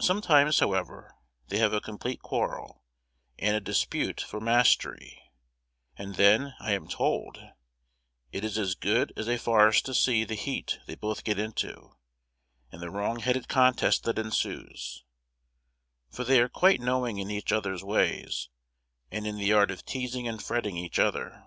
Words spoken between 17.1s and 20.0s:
in each other's ways and in the art of